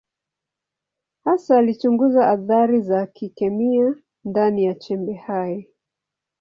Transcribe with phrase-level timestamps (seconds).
[1.23, 5.69] Hasa alichunguza athari za kikemia ndani ya chembe hai.